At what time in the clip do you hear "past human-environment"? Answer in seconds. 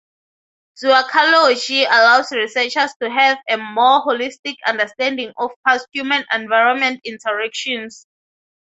5.63-7.01